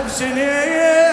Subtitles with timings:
[0.00, 1.12] بسنين.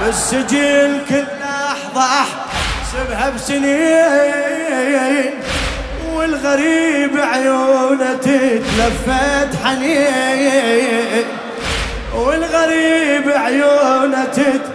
[0.00, 5.30] بالسجن كل لحظة أحسبها بسنين.
[6.14, 11.24] والغريب عيونه تتلفت حنين.
[12.14, 14.67] والغريب عيونه تتلفت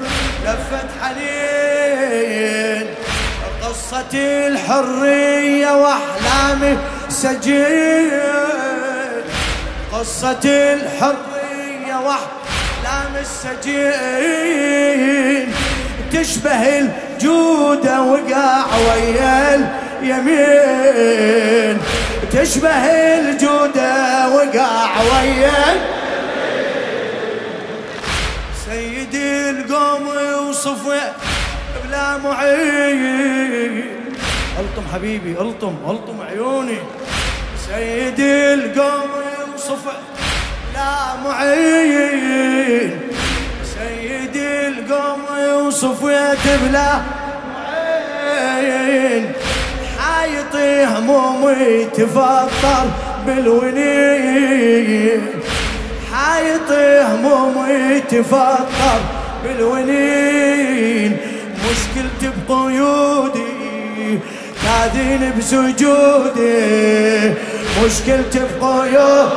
[3.93, 6.77] قصة الحرية وأحلامه
[7.09, 8.11] سجين
[9.91, 14.33] قصة الحرية وأحلام السجين
[16.13, 19.71] تشبه الجودة وقع ويا
[20.01, 21.77] اليمين.
[22.31, 22.85] تشبه
[23.19, 25.81] الجودة وقع ويا
[28.65, 30.07] سيدي القوم
[30.49, 31.13] وصفه
[31.93, 33.85] بلا معين
[34.59, 36.77] ألطم حبيبي ألطم ألطم عيوني.
[37.67, 39.09] سيدي القوم
[39.55, 39.91] وصفه
[40.73, 42.99] لا معين
[43.63, 45.21] سيدي القوم
[45.67, 47.01] وصفيت بلا
[47.53, 49.31] معين
[49.99, 52.87] حايطي همومي تفطر
[53.25, 55.21] بالونين.
[56.13, 58.99] حايطي همومي تفطر
[59.43, 61.17] بالونين.
[61.63, 64.19] مشكلتي بقيودي
[64.63, 66.53] كادين بسجودي.
[67.85, 69.33] مشكلتي بقيودي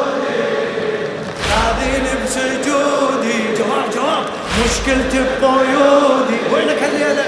[1.49, 3.39] كادين بسجودي.
[3.59, 4.25] جواب جواب.
[4.65, 6.39] مشكلتي بقيودي.
[6.53, 7.27] وينك هالليلة؟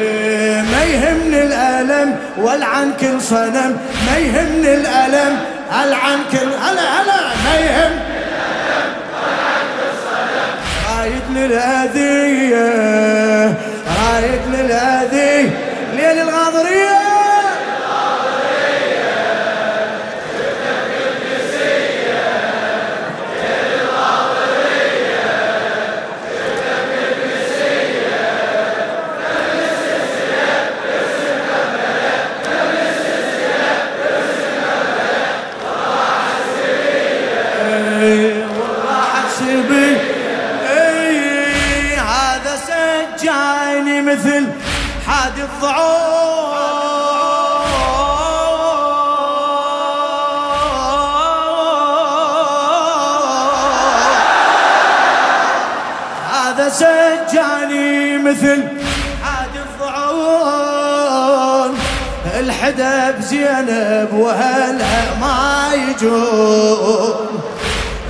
[0.00, 3.78] إيه، ما يهمني الألم والعن كل صنم.
[4.06, 5.38] ما يهمني الألم
[5.82, 7.20] ألعن كل هلا هلا.
[7.44, 8.05] ما يهم
[11.36, 12.66] للأذية.
[13.86, 15.50] رايد للأذية.
[15.96, 16.95] ليل الغاضرية.
[56.76, 58.62] سجاني مثل
[59.22, 61.06] حادي الضعون.
[62.40, 67.40] الحدا بزينب وهلا ما يجون.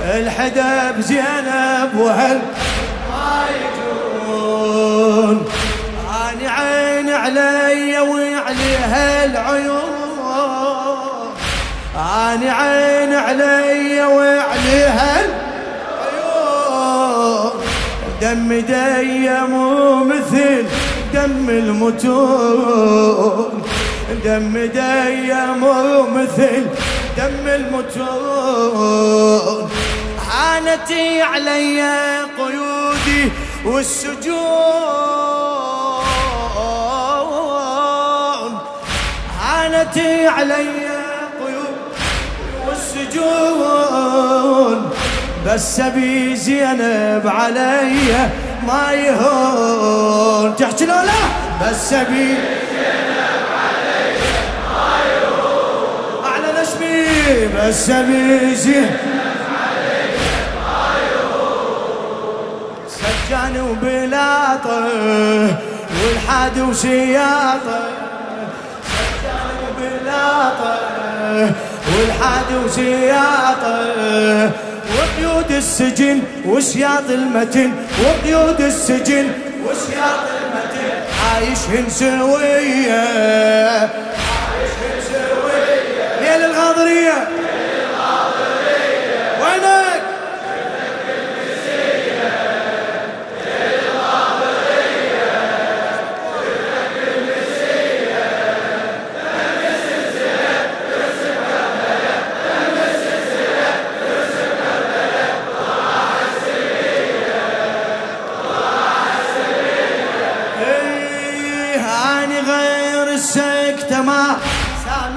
[0.03, 2.41] الحدا بزينب وهل
[3.11, 5.45] ما يجون.
[6.33, 9.97] اني عين علي وعليها العيون
[11.95, 15.46] اني عين علي وعليها العيون
[18.21, 19.53] دم ديم
[20.09, 20.65] مثل
[21.13, 22.83] دم المتون.
[24.25, 25.63] دم ديم
[26.15, 26.65] مثل
[27.17, 28.57] دم المتون.
[30.31, 31.81] هانتي علي
[32.37, 33.31] قيودي
[33.65, 34.37] والسجون.
[39.41, 40.63] هانتي علي
[41.39, 41.71] قيودي
[42.67, 44.17] والسجون.
[45.47, 48.29] بس ابي زينب علي
[48.67, 50.55] ما يهون.
[50.55, 51.11] تحكي له لا
[51.61, 52.35] بس ابي
[56.25, 58.95] اعلى نشمي بس ابي زينب
[62.89, 64.85] سجان وبلاطة
[66.03, 67.79] والحاد وسياطة.
[68.83, 70.75] سجان وبلاطة
[71.93, 73.77] والحاد وسياطة.
[75.17, 77.71] وقيود السجن وسياط المتن
[78.03, 79.27] وقيود السجن
[79.65, 80.93] وسياط المتن.
[81.23, 83.06] عايشهن سوية.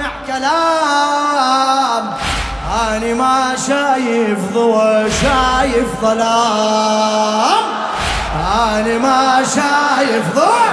[0.01, 2.05] سامع كلام.
[2.89, 7.65] أنا ما شايف ضوء شايف ظلام.
[8.35, 10.71] أنا ما شايف ضوء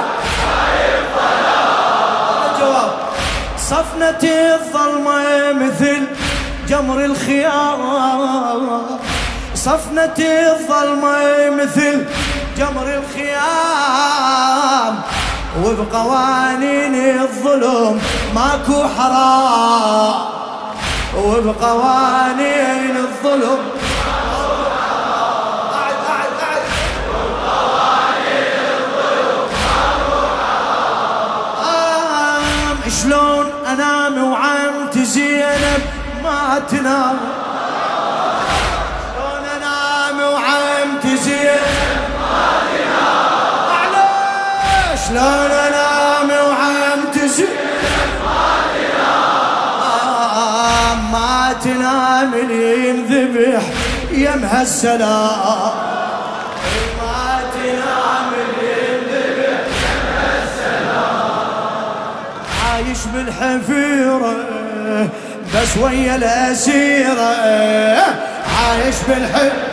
[2.59, 2.91] جواب.
[3.57, 6.07] صفنة الظلمة مثل
[6.67, 7.81] جمر الخيام.
[9.55, 12.05] صفنة الظلمة مثل
[12.57, 13.33] جمر الخيام.
[15.63, 18.01] وبقوانين الظلم
[18.35, 20.13] ماكو حرام
[21.17, 23.59] وبقوانين الظلم
[33.01, 35.81] شلون أنام وعمتي زينب
[36.23, 37.36] ما تنام.
[51.63, 52.33] تنام
[57.01, 59.61] ما تنام اللي ينذبح
[59.91, 61.37] يمها السلام.
[62.65, 64.35] عايش بالحفيرة
[65.55, 67.35] بس ويا الأسيرة.
[68.59, 69.66] عايش بالحفيرة.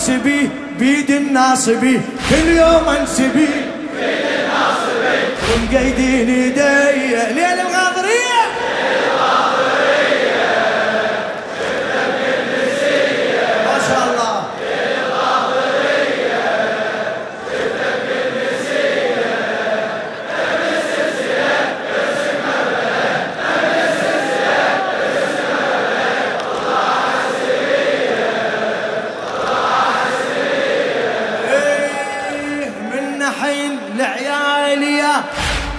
[0.00, 2.00] يوم انسبي بيد الناصبي.
[2.30, 3.48] كل يوم انسبي.
[3.96, 5.20] بيد الناصبي
[5.52, 7.89] ومقيدين ايدي ليل الغاضريه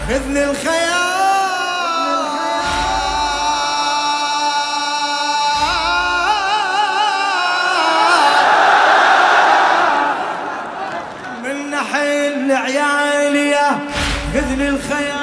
[0.07, 1.11] خذني الخيال.
[11.43, 13.55] من نحل لعيالي
[14.33, 15.21] خذني الخيال.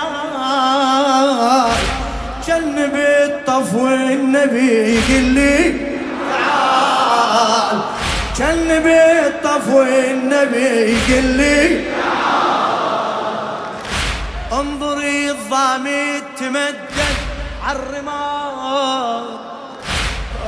[2.49, 5.75] جنب الطف والنبي يقول لي
[6.31, 7.81] تعال.
[8.39, 11.85] جنب الطف والنبي يقول لي
[14.61, 17.17] انظري الضامي تمدد
[17.67, 19.25] عالرمال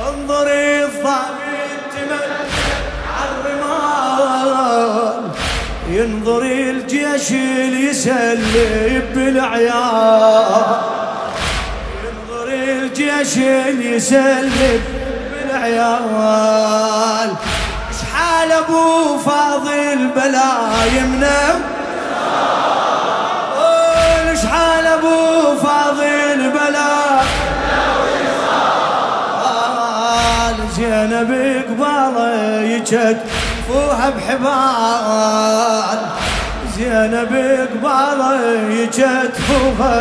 [0.07, 2.51] انظري الضامي تمدد
[3.17, 4.51] عالرمال
[5.89, 7.31] ينظري الجيش
[7.89, 10.81] يسلب بالعيال.
[12.03, 13.37] ينظري الجيش
[13.95, 14.83] يسلب
[15.31, 16.11] بالعيال.
[17.89, 20.51] اشحال أبو فاضل بلا
[20.97, 21.59] يمنه
[31.21, 35.99] زينب قباله يكتفوها بحبال.
[36.77, 37.33] زينب
[37.73, 39.97] قباله يكتفوها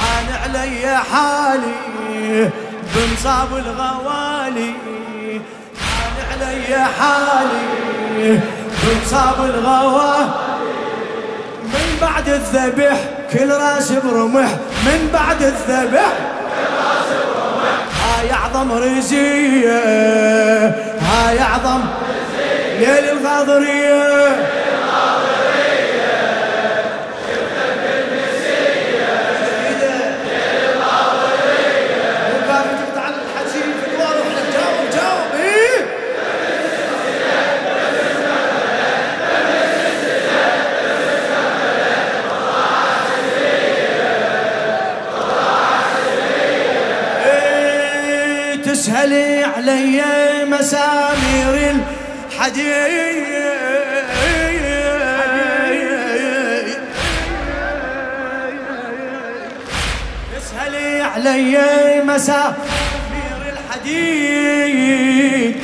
[0.00, 2.50] حان علي حالي
[2.94, 4.72] بمصاب الغوالي.
[5.80, 8.40] حان علي حالي
[8.82, 10.28] بمصاب الغوالي.
[11.64, 12.98] من بعد الذبح
[13.32, 14.50] كل راس برمح
[14.86, 16.12] من بعد الذبح
[16.52, 17.91] كل راس برمح.
[18.22, 19.78] هاي اعظم رزية
[21.00, 21.80] هاي اعظم
[22.78, 24.61] ليل الغاضريه
[48.82, 50.02] تسهلي علي
[50.44, 51.54] مسامير
[52.30, 53.26] الحديد.
[60.34, 61.56] تسهلي علي
[62.04, 65.56] مسامير الحديد.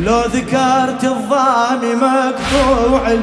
[0.00, 3.18] لو ذكرت الضامي مقطوع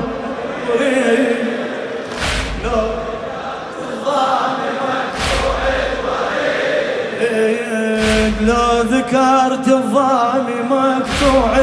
[8.42, 11.58] لو ذكرت الضامي مقطوع.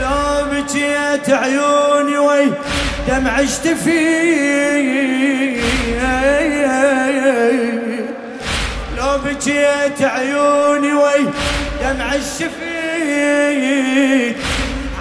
[0.00, 2.52] لو بكيت عيوني وي
[3.08, 4.20] دمع اشتفي
[8.96, 11.26] لو بكيت عيوني وي
[11.82, 12.50] دمع الشفيت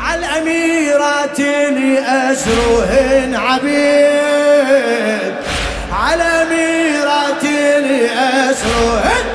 [0.04, 3.90] على الأميرات اللي أسروهن عبيد.
[6.10, 8.02] على أميرات اللي
[8.52, 9.26] أسروهن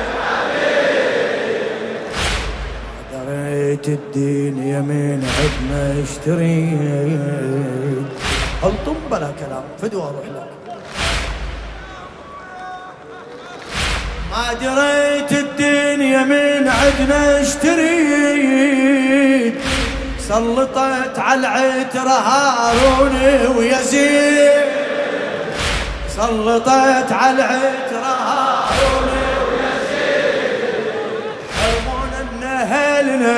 [3.13, 7.19] دريت الدين يمين عدنا اشتريت.
[8.63, 10.49] ألطم بلا كلام فدوى أروح لك.
[14.31, 18.85] ما دريت الدنيا من عدنا اشتريت.
[20.19, 23.15] سلطت على العترة هارون
[23.57, 24.74] ويزيد.
[26.15, 27.43] سلطت على
[29.43, 30.35] ويزيد.
[31.55, 33.37] حرمونا من أهلنا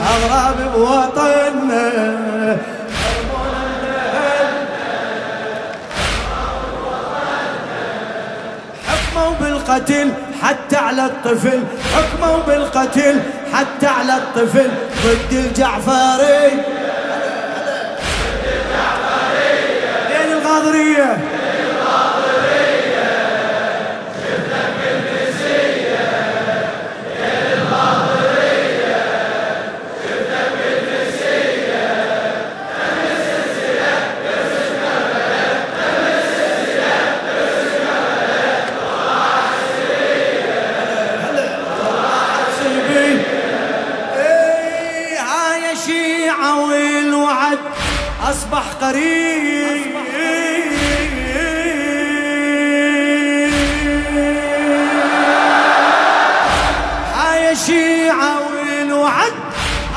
[0.00, 1.86] أغراب بوطننا.
[8.88, 10.08] حكموا بالقتل
[10.42, 11.60] حتى على الطفل.
[11.94, 13.20] حكموا بالقتل
[13.52, 14.70] حتى على الطفل.
[15.04, 16.50] ضد الجعفري
[20.08, 21.23] لين الغاضرية.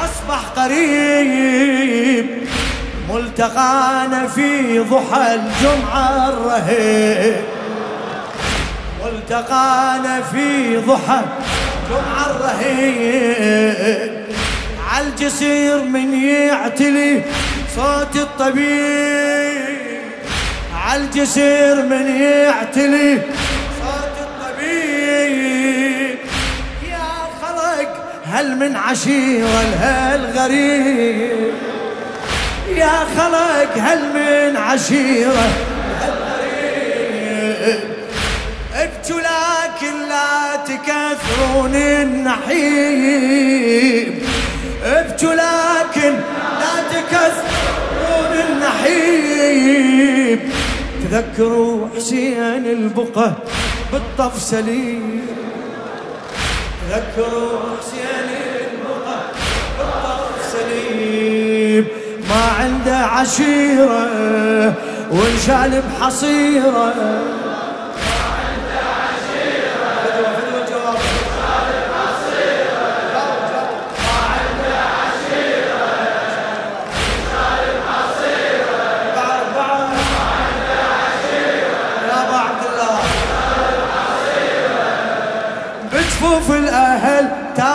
[0.07, 2.25] أصبح قريب
[3.09, 7.41] ملتقانا في ضحى الجمعة الرهيب.
[9.03, 11.21] والتقانا في ضحى
[11.89, 14.11] جمعة الرهيب.
[14.91, 17.21] عالجسير من يعتلي
[17.75, 19.77] صوت الطبيب.
[20.75, 23.21] عالجسير من يعتلي
[28.31, 31.53] هل من عشيرة لهالغريب
[32.75, 35.47] يا خلق هل من عشيرة
[36.01, 36.37] لهالغريب
[38.75, 43.33] ابكوا لكن لا تكثرون النحيب.
[44.85, 46.13] ابكوا لكن
[46.59, 50.39] لا تكثرون النحيب.
[51.11, 53.31] تذكروا حسين البقى
[53.91, 55.27] بالطف سليم.
[56.87, 59.19] تذكروا حسين البقى
[59.77, 61.87] بالطف سليم
[62.29, 64.73] ما عنده عشيرة
[65.11, 66.93] وانشال بحصيرة.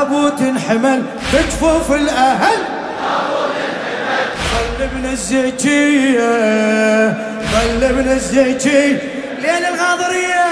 [0.03, 2.59] تابوت انحمل بجفوف الأهل.
[4.53, 6.21] ظل ابن الزكية
[7.53, 8.99] ظل ابن الزكي
[9.39, 10.47] ليل الغاضرية.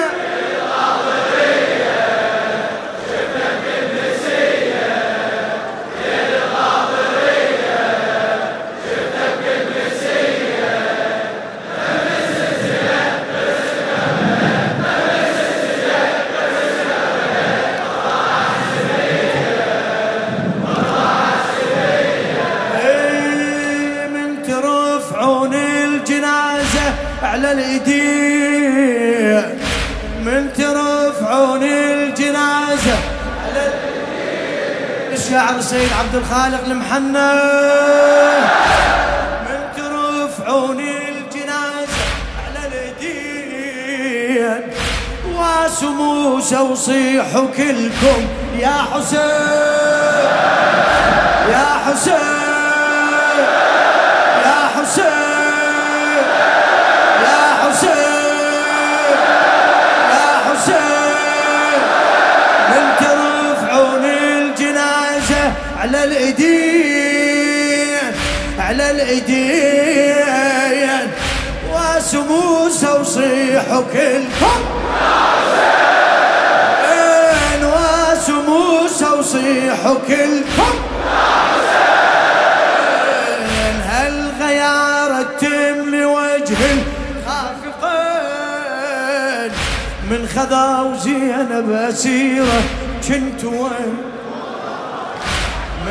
[27.51, 29.45] على الايدين
[30.25, 32.97] من ترفعون الجنازة.
[33.45, 37.33] على الايدين الشاعر سيد عبد الخالق المحنى
[39.49, 42.03] من ترفعون الجنازة.
[42.47, 44.61] على الايدين
[45.35, 48.29] واسموسى وصيحوا كلكم.
[48.59, 49.21] يا حسين.
[51.51, 52.15] يا حسين.
[54.45, 55.30] يا حسين.
[66.31, 68.13] الايدين
[68.59, 70.21] على الايدين
[71.73, 74.61] واسموسى وصيحوا كلكم.
[76.87, 80.75] وين واسموسى وصيحوا كلكم.
[83.43, 86.59] وين هالغيارة تملي وجه
[87.17, 87.91] الخافقين.
[90.11, 92.63] من خذا وزينب أسيرة
[93.09, 93.97] كنت وين؟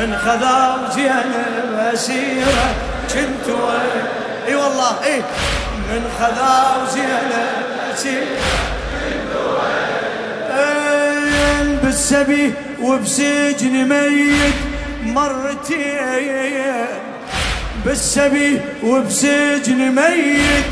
[0.00, 2.74] من خذا زينب اسيره
[3.14, 4.04] كنت وين؟
[4.48, 5.22] إي والله إي.
[5.90, 8.40] من خذا زينب اسيره
[11.82, 14.54] بالسبي وبسجن ميت
[15.02, 16.86] مرتين
[17.84, 20.64] بالسبي وبسجن ميت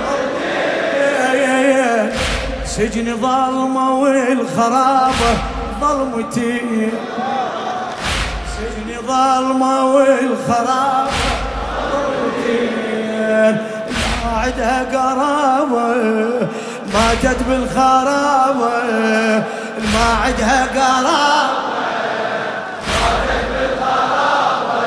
[0.00, 2.10] مرتين
[2.66, 5.32] سجن ظلمة والخرابة
[5.80, 6.60] ظلمتي.
[9.06, 11.10] سجن ظلمة والخرابة
[11.92, 12.70] ظلمتي
[14.24, 16.48] ما عدها قرابة
[16.94, 18.72] ماتت بالخرابة
[19.94, 21.66] ما عدها قرابة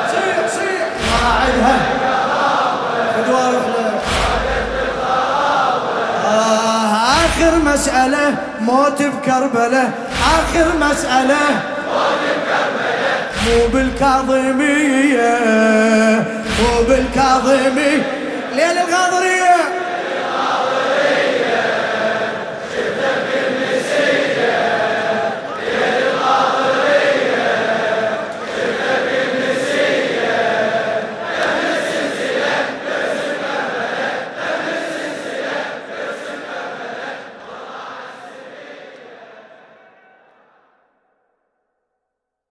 [0.01, 1.19] ماتت صيح صيح ما
[7.25, 9.91] آخر مسألة موت بكربلة
[10.23, 11.78] آخر مسألة
[13.45, 15.39] مو بالكاظمية
[16.59, 18.01] مو بالكاظمية.
[18.55, 18.85] ليلة